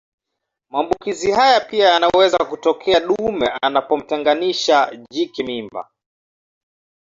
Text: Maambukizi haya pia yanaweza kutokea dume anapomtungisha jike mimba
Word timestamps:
Maambukizi 0.69 1.31
haya 1.31 1.59
pia 1.61 1.89
yanaweza 1.89 2.37
kutokea 2.37 2.99
dume 2.99 3.47
anapomtungisha 3.61 5.05
jike 5.11 5.43
mimba 5.43 5.89